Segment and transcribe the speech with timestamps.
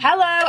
[0.00, 0.48] Hello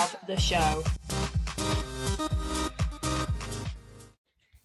[0.00, 0.82] of the show.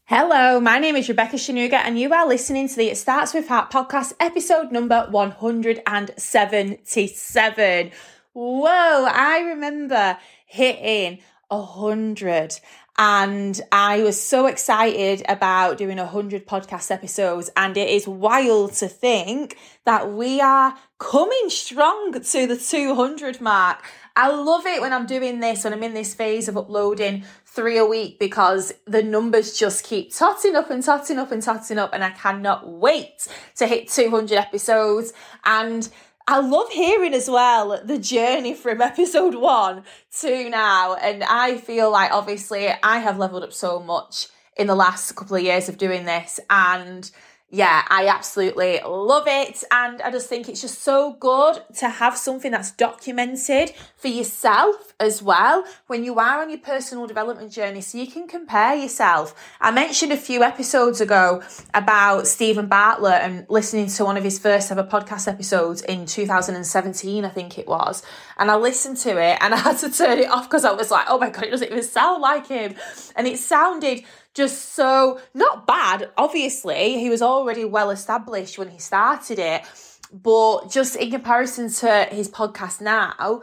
[0.06, 3.50] Hello, my name is Rebecca Sonuga, and you are listening to the It Starts With
[3.50, 7.92] Heart podcast, episode number 177.
[8.34, 11.20] Whoa, I remember hitting
[11.52, 12.58] a hundred
[12.98, 17.50] and I was so excited about doing 100 podcast episodes.
[17.58, 23.84] And it is wild to think that we are coming strong to the 200 mark.
[24.16, 27.78] I love it when I'm doing this, when I'm in this phase of uploading three
[27.78, 31.94] a week, because the numbers just keep totting up and totting up and totting up.
[31.94, 33.28] And I cannot wait
[33.58, 35.12] to hit 200 episodes.
[35.44, 35.90] And
[36.28, 39.84] I love hearing as well the journey from episode one
[40.20, 40.96] to now.
[40.96, 45.36] And I feel like obviously I have leveled up so much in the last couple
[45.36, 46.40] of years of doing this.
[46.50, 47.12] And
[47.52, 49.64] yeah, I absolutely love it.
[49.72, 54.94] And I just think it's just so good to have something that's documented for yourself
[55.00, 59.36] as well when you are on your personal development journey so you can compare yourself.
[59.62, 61.44] I mentioned a few episodes ago
[61.74, 67.26] about Steven Bartlett and listening to one of his first ever podcast episodes in 2017,
[67.26, 68.02] I think it was.
[68.38, 70.90] And I listened to it and I had to turn it off because I was
[70.90, 72.74] like, oh my God, it doesn't even sound like him.
[73.16, 74.04] And it sounded
[74.36, 76.12] just so not bad.
[76.18, 79.64] Obviously, he was already well established when he started it,
[80.12, 83.42] but just in comparison to his podcast now,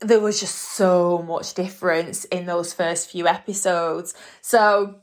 [0.00, 4.14] there was just so much difference in those first few episodes.
[4.42, 4.96] So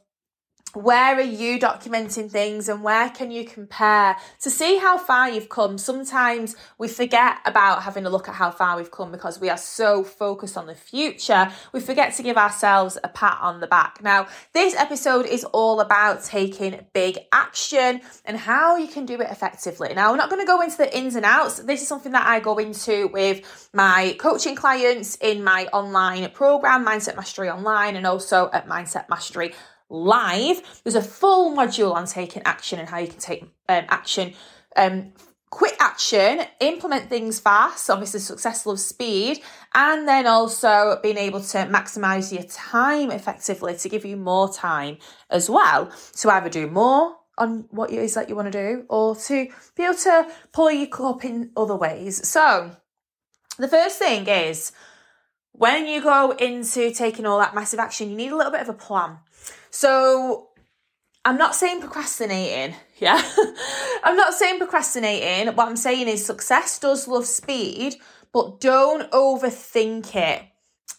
[0.73, 5.49] where are you documenting things and where can you compare to see how far you've
[5.49, 5.77] come?
[5.77, 9.57] Sometimes we forget about having a look at how far we've come because we are
[9.57, 11.51] so focused on the future.
[11.73, 14.01] We forget to give ourselves a pat on the back.
[14.01, 19.29] Now, this episode is all about taking big action and how you can do it
[19.29, 19.93] effectively.
[19.93, 21.59] Now, I'm not going to go into the ins and outs.
[21.59, 26.85] This is something that I go into with my coaching clients in my online program,
[26.85, 29.53] Mindset Mastery Online, and also at Mindset Mastery
[29.91, 30.61] live.
[30.83, 34.33] There's a full module on taking action and how you can take um, action.
[34.75, 35.13] Um,
[35.51, 39.41] quick action, implement things fast, obviously successful of speed,
[39.75, 44.97] and then also being able to maximize your time effectively to give you more time
[45.29, 48.85] as well to either do more on what it is that you want to do
[48.89, 52.27] or to be able to pull your cup in other ways.
[52.27, 52.75] So,
[53.57, 54.71] the first thing is
[55.53, 58.69] when you go into taking all that massive action, you need a little bit of
[58.69, 59.17] a plan.
[59.69, 60.49] So
[61.23, 63.21] I'm not saying procrastinating, yeah.
[64.03, 65.53] I'm not saying procrastinating.
[65.55, 67.97] What I'm saying is success does love speed,
[68.33, 70.43] but don't overthink it.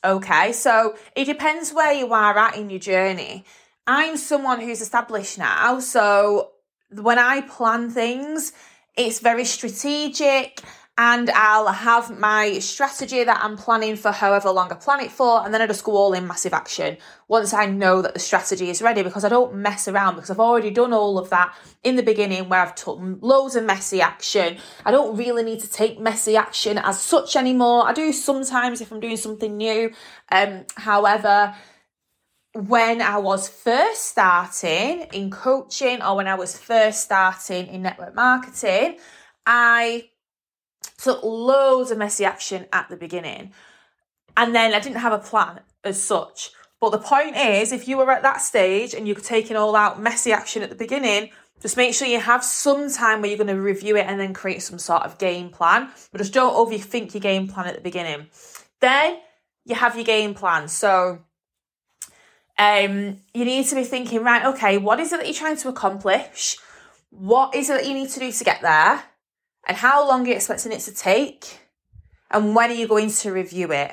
[0.04, 3.44] Okay, so it depends where you are at in your journey.
[3.86, 6.50] I'm someone who's established now, so
[6.90, 8.52] when I plan things,
[8.96, 10.60] it's very strategic
[10.98, 15.42] and I'll have my strategy that I'm planning for however long I plan it for,
[15.42, 16.98] and then I just go all in massive action
[17.28, 20.38] once I know that the strategy is ready because I don't mess around because I've
[20.38, 24.58] already done all of that in the beginning where I've took loads of messy action.
[24.84, 27.88] I don't really need to take messy action as such anymore.
[27.88, 29.92] I do sometimes if I'm doing something new.
[30.30, 31.54] Um, however,
[32.54, 38.14] when I was first starting in coaching or when I was first starting in network
[38.14, 38.98] marketing,
[39.46, 40.10] I
[41.02, 43.52] took loads of messy action at the beginning.
[44.36, 46.52] And then I didn't have a plan as such.
[46.80, 50.00] But the point is, if you were at that stage and you're taking all out
[50.00, 51.30] messy action at the beginning,
[51.60, 54.34] just make sure you have some time where you're going to review it and then
[54.34, 55.90] create some sort of game plan.
[56.10, 58.26] But just don't overthink your game plan at the beginning.
[58.80, 59.20] Then
[59.64, 60.66] you have your game plan.
[60.66, 61.20] So
[62.58, 65.68] um, you need to be thinking, right, okay, what is it that you're trying to
[65.68, 66.56] accomplish?
[67.10, 69.04] What is it that you need to do to get there?
[69.66, 71.60] And how long are you expecting it to take?
[72.30, 73.92] And when are you going to review it?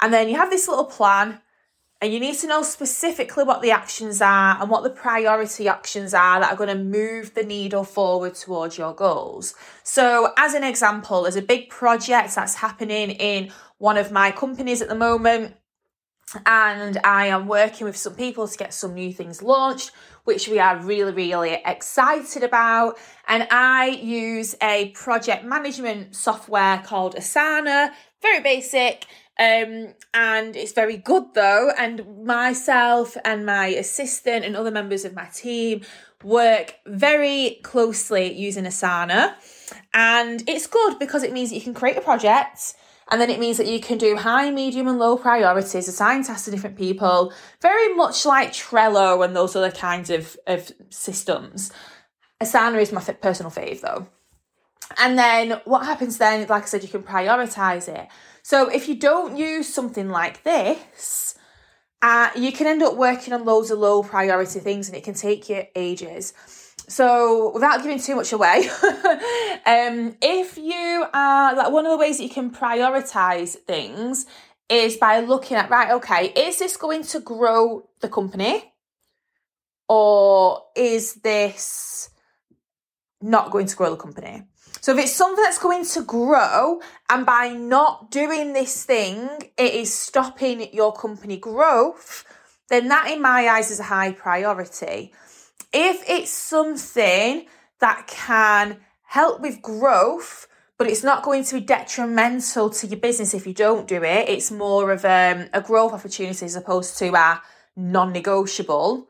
[0.00, 1.40] And then you have this little plan
[2.00, 6.14] and you need to know specifically what the actions are and what the priority actions
[6.14, 9.54] are that are going to move the needle forward towards your goals.
[9.82, 14.80] So, as an example, there's a big project that's happening in one of my companies
[14.80, 15.56] at the moment
[16.46, 19.90] and I am working with some people to get some new things launched,
[20.30, 22.96] which we are really, really excited about.
[23.26, 27.90] And I use a project management software called Asana,
[28.22, 29.06] very basic.
[29.40, 31.72] Um, and it's very good though.
[31.76, 35.80] And myself and my assistant and other members of my team
[36.22, 39.34] work very closely using Asana.
[39.92, 42.74] And it's good because it means that you can create a project
[43.10, 46.44] and then it means that you can do high, medium, and low priorities, assign tasks
[46.44, 51.72] to different people, very much like Trello and those other kinds of, of systems.
[52.40, 54.06] Asana is my personal fave though.
[54.98, 58.08] And then what happens then, like I said, you can prioritize it.
[58.42, 61.34] So if you don't use something like this,
[62.02, 65.14] uh, you can end up working on loads of low priority things and it can
[65.14, 66.32] take you ages.
[66.90, 68.68] So, without giving too much away,
[69.64, 74.26] um, if you are like one of the ways that you can prioritize things
[74.68, 78.72] is by looking at right, okay, is this going to grow the company
[79.88, 82.10] or is this
[83.22, 84.42] not going to grow the company?
[84.80, 89.74] So, if it's something that's going to grow and by not doing this thing, it
[89.74, 92.24] is stopping your company growth,
[92.68, 95.12] then that in my eyes is a high priority.
[95.72, 97.46] If it's something
[97.78, 103.34] that can help with growth, but it's not going to be detrimental to your business
[103.34, 107.14] if you don't do it, it's more of um, a growth opportunity as opposed to
[107.14, 107.42] a
[107.76, 109.08] non negotiable,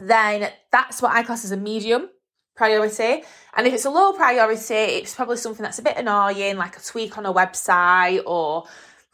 [0.00, 2.08] then that's what I class as a medium
[2.56, 3.22] priority.
[3.54, 6.80] And if it's a low priority, it's probably something that's a bit annoying, like a
[6.80, 8.64] tweak on a website or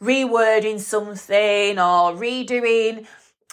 [0.01, 3.05] rewording something or redoing,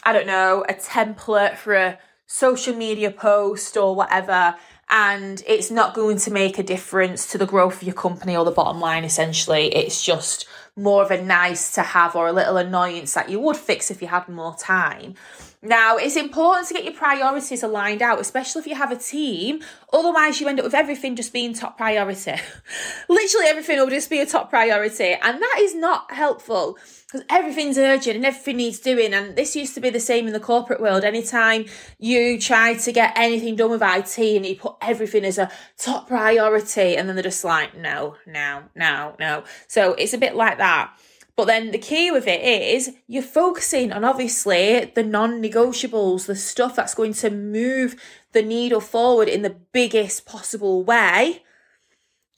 [0.04, 1.98] I don't know, a template for a
[2.32, 4.54] social media post or whatever
[4.88, 8.44] and it's not going to make a difference to the growth of your company or
[8.44, 9.74] the bottom line essentially.
[9.74, 10.46] It's just
[10.76, 14.00] more of a nice to have or a little annoyance that you would fix if
[14.00, 15.16] you had more time
[15.62, 19.60] now, it's important to get your priorities aligned out, especially if you have a team.
[19.92, 22.36] Otherwise, you end up with everything just being top priority.
[23.10, 25.12] Literally, everything will just be a top priority.
[25.20, 29.12] And that is not helpful because everything's urgent and everything needs doing.
[29.12, 31.04] And this used to be the same in the corporate world.
[31.04, 31.66] Anytime
[31.98, 36.08] you try to get anything done with IT and you put everything as a top
[36.08, 39.44] priority, and then they're just like, no, no, no, no.
[39.68, 40.96] So it's a bit like that.
[41.40, 46.36] But then the key with it is you're focusing on obviously the non negotiables, the
[46.36, 47.96] stuff that's going to move
[48.32, 51.42] the needle forward in the biggest possible way.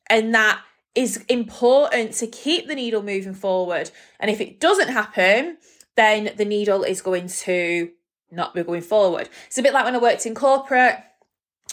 [0.08, 0.62] And that
[0.94, 3.90] is important to keep the needle moving forward.
[4.20, 5.58] And if it doesn't happen,
[5.96, 7.90] then the needle is going to
[8.30, 9.28] not be going forward.
[9.48, 10.98] It's a bit like when I worked in corporate,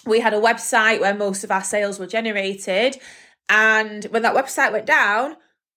[0.03, 2.97] we had a website where most of our sales were generated.
[3.49, 5.35] And when that website went down,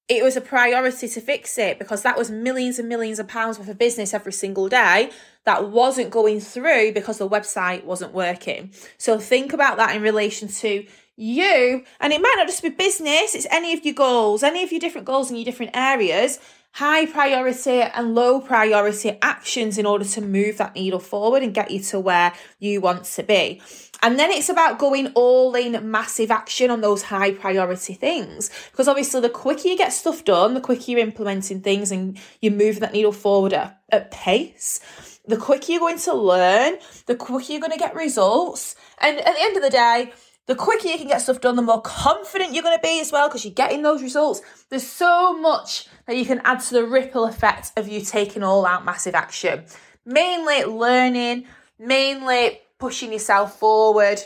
[0.08, 3.58] it was a priority to fix it because that was millions and millions of pounds
[3.58, 5.10] worth of business every single day
[5.44, 8.72] that wasn't going through because the website wasn't working.
[8.98, 11.84] So think about that in relation to you.
[12.00, 14.80] And it might not just be business, it's any of your goals, any of your
[14.80, 16.38] different goals in your different areas,
[16.72, 21.70] high priority and low priority actions in order to move that needle forward and get
[21.70, 23.60] you to where you want to be.
[24.02, 28.50] And then it's about going all in massive action on those high priority things.
[28.72, 32.52] Because obviously, the quicker you get stuff done, the quicker you're implementing things and you're
[32.52, 34.80] moving that needle forward at, at pace,
[35.26, 38.74] the quicker you're going to learn, the quicker you're going to get results.
[38.98, 40.12] And at the end of the day,
[40.46, 43.12] the quicker you can get stuff done, the more confident you're going to be as
[43.12, 44.40] well because you're getting those results.
[44.70, 48.66] There's so much that you can add to the ripple effect of you taking all
[48.66, 49.64] out massive action.
[50.04, 51.46] Mainly learning,
[51.78, 54.20] mainly pushing yourself forward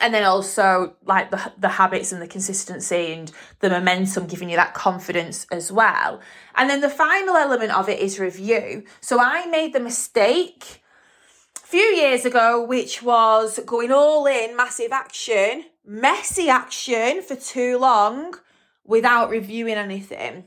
[0.00, 4.56] and then also like the the habits and the consistency and the momentum giving you
[4.56, 6.20] that confidence as well
[6.54, 10.82] and then the final element of it is review so i made the mistake
[11.70, 18.34] few years ago which was going all in massive action messy action for too long
[18.84, 20.44] without reviewing anything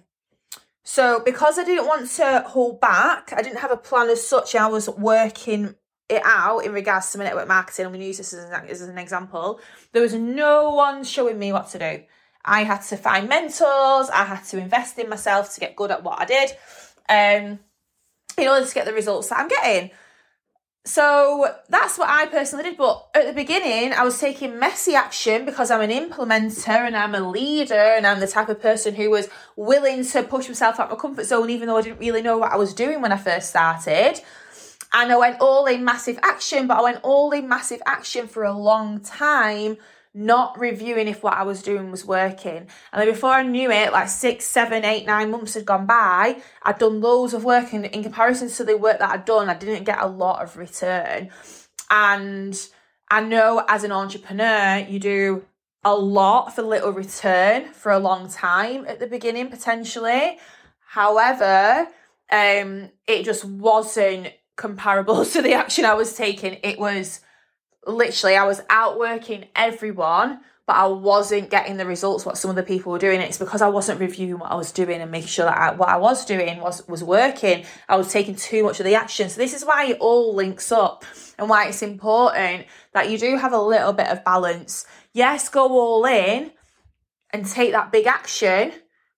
[0.84, 4.54] so because i didn't want to hold back i didn't have a plan as such
[4.54, 5.74] i was working
[6.10, 7.86] it out in regards to my network marketing.
[7.86, 9.60] I'm going to use this as an, example.
[9.92, 12.04] There was no one showing me what to do.
[12.46, 14.10] I had to find mentors.
[14.10, 16.52] I had to invest in myself to get good at what I did,
[17.10, 17.60] um,
[18.38, 19.92] in order to get the results that I'm getting.
[20.86, 22.78] So that's what I personally did.
[22.78, 27.16] But at the beginning, I was taking messy action because I'm an implementer and I'm
[27.16, 30.92] a leader and I'm the type of person who was willing to push myself out
[30.92, 33.14] of my comfort zone, even though I didn't really know what I was doing when
[33.14, 34.20] I first started.
[34.92, 38.44] And I went all in massive action, but I went all in massive action for
[38.44, 39.78] a long time,
[40.14, 42.68] not reviewing if what I was doing was working.
[42.92, 46.42] And then before I knew it, like six, seven, eight, nine months had gone by,
[46.62, 49.56] I'd done loads of work, and in comparison to the work that I'd done, I
[49.56, 51.30] didn't get a lot of return.
[51.90, 52.60] And
[53.10, 55.46] I know as an entrepreneur, you do
[55.84, 60.38] a lot for little return for a long time at the beginning, potentially.
[60.86, 61.88] However,
[62.32, 66.60] um, it just wasn't comparable to the action I was taking.
[66.64, 67.20] It was
[67.88, 72.64] literally, I was outworking everyone, but I wasn't getting the results what some of the
[72.64, 73.20] people were doing.
[73.20, 75.90] It's because I wasn't reviewing what I was doing and making sure that I, what
[75.90, 77.66] I was doing was was working.
[77.90, 79.30] I was taking too much of the action.
[79.30, 81.04] So this is why it all links up
[81.38, 84.86] and why it's important that you do have a little bit of balance.
[85.12, 86.52] Yes, go all in
[87.32, 88.72] and take that big action,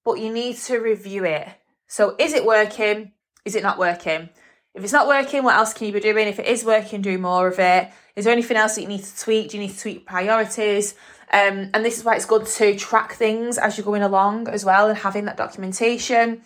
[0.03, 1.47] but you need to review it.
[1.87, 3.11] So is it working?
[3.43, 4.29] Is it not working?
[4.73, 6.27] If it's not working, what else can you be doing?
[6.27, 7.89] If it is working, do more of it.
[8.15, 9.49] Is there anything else that you need to tweak?
[9.49, 10.95] Do you need to tweak priorities?
[11.33, 14.63] Um, and this is why it's good to track things as you're going along as
[14.63, 16.41] well and having that documentation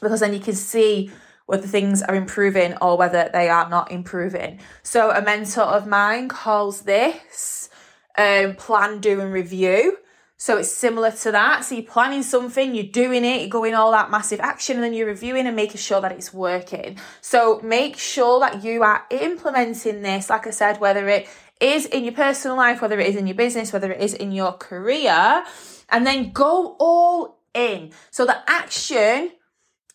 [0.00, 1.10] because then you can see
[1.46, 4.60] whether things are improving or whether they are not improving.
[4.82, 7.68] So, a mentor of mine calls this
[8.16, 9.98] um, plan, do, and review.
[10.42, 11.64] So it's similar to that.
[11.64, 14.92] So you're planning something, you're doing it, you're going all that massive action, and then
[14.92, 16.98] you're reviewing and making sure that it's working.
[17.20, 21.28] So make sure that you are implementing this, like I said, whether it
[21.60, 24.32] is in your personal life, whether it is in your business, whether it is in
[24.32, 25.44] your career,
[25.90, 27.92] and then go all in.
[28.10, 29.30] So the action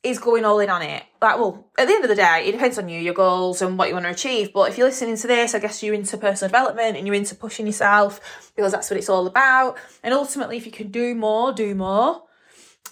[0.10, 1.04] is going all in on it.
[1.22, 3.78] Like, well, at the end of the day, it depends on you, your goals, and
[3.78, 4.54] what you want to achieve.
[4.54, 7.36] But if you're listening to this, I guess you're into personal development and you're into
[7.36, 9.78] pushing yourself because that's what it's all about.
[10.04, 12.24] And ultimately, if you can do more, do more.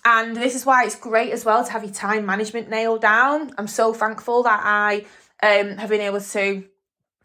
[0.04, 3.54] And this is why it's great as well to have your time management nailed down.
[3.58, 5.06] I'm so thankful that I
[5.42, 6.64] um, have been able to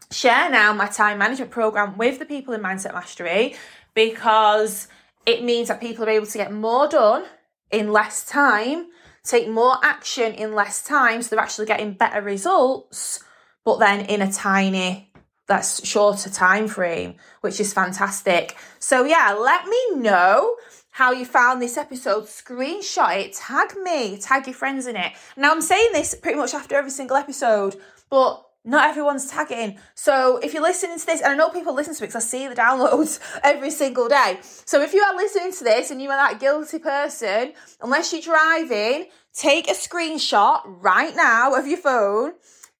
[0.09, 3.55] share now my time management program with the people in Mindset Mastery
[3.93, 4.87] because
[5.25, 7.25] it means that people are able to get more done
[7.71, 8.87] in less time
[9.23, 13.23] take more action in less time, so they're actually getting better results,
[13.63, 15.11] but then in a tiny,
[15.47, 18.55] that's shorter time frame, which is fantastic.
[18.79, 20.55] So yeah, let me know
[20.91, 22.25] how you found this episode.
[22.25, 25.13] Screenshot it, tag me, tag your friends in it.
[25.37, 27.75] Now I'm saying this pretty much after every single episode,
[28.09, 29.79] but not everyone's tagging.
[29.95, 32.27] So if you're listening to this, and I know people listen to it because I
[32.27, 34.37] see the downloads every single day.
[34.41, 38.21] So if you are listening to this and you are that guilty person, unless you're
[38.21, 42.33] driving, take a screenshot right now of your phone,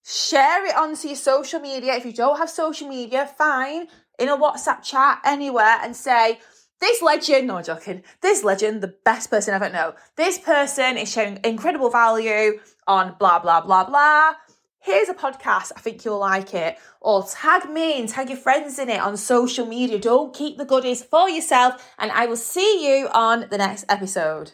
[0.06, 1.96] share it onto your social media.
[1.96, 3.88] If you don't have social media, fine,
[4.20, 6.40] in a WhatsApp chat, anywhere, and say,
[6.80, 9.94] this legend, no, I'm joking, this legend, the best person I've ever know.
[10.16, 14.34] This person is showing incredible value on blah, blah, blah, blah
[14.82, 16.78] here's a podcast, I think you'll like it.
[17.00, 20.00] Or tag me and tag your friends in it on social media.
[20.00, 24.54] Don't keep the goodies for yourself, and I will see you on the next episode.